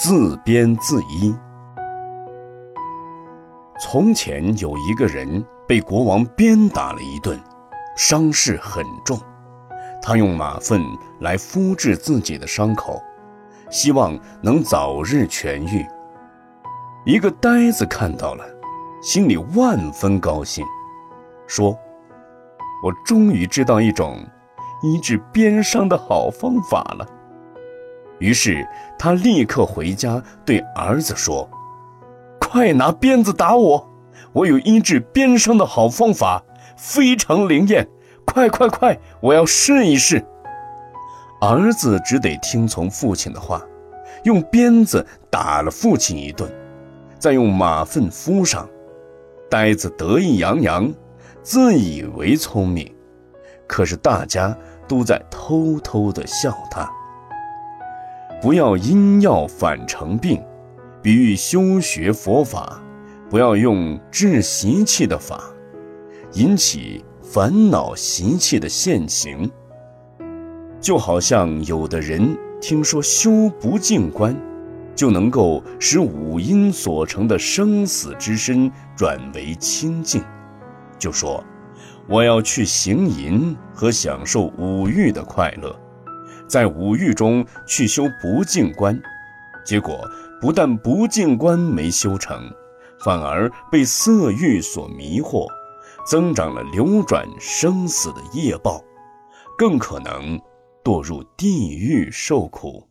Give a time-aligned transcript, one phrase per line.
[0.00, 1.34] 自编自医。
[3.80, 7.36] 从前有一个人被国王鞭打了一顿，
[7.96, 9.18] 伤势很重。
[10.00, 10.80] 他用马粪
[11.18, 13.02] 来敷治自己的伤口，
[13.70, 15.84] 希望能早日痊愈。
[17.04, 18.44] 一个呆子看到了，
[19.02, 20.64] 心里万分高兴，
[21.48, 21.76] 说
[22.84, 24.24] ：“我终于知道一种
[24.80, 27.04] 医治鞭伤的好方法了。”
[28.18, 28.66] 于是
[28.98, 31.48] 他立刻回家对儿子说
[32.40, 33.88] ：“快拿鞭子打我！
[34.32, 36.42] 我有医治鞭伤的好方法，
[36.76, 37.88] 非常灵验。
[38.24, 40.24] 快快快，我要试一试。”
[41.40, 43.62] 儿子只得听从父亲的话，
[44.24, 46.50] 用鞭子打了父亲一顿，
[47.18, 48.68] 再用马粪敷上。
[49.48, 50.92] 呆子得意洋洋，
[51.42, 52.92] 自以为聪明，
[53.66, 54.54] 可是大家
[54.86, 56.90] 都在偷偷地笑他。
[58.40, 60.40] 不要因药反成病，
[61.02, 62.80] 比喻修学佛法，
[63.28, 65.42] 不要用治习气的法，
[66.34, 69.50] 引起烦恼习气的现行。
[70.80, 74.36] 就好像有的人听说修不净观，
[74.94, 80.22] 就能够使五阴所成的生死之身转为清净，
[80.96, 81.42] 就说
[82.08, 85.74] 我要去行淫和享受五欲的快乐。
[86.48, 88.98] 在五欲中去修不净观，
[89.64, 90.08] 结果
[90.40, 92.50] 不但不净观没修成，
[93.04, 95.46] 反而被色欲所迷惑，
[96.06, 98.82] 增长了流转生死的业报，
[99.58, 100.40] 更可能
[100.82, 102.87] 堕入地狱受苦。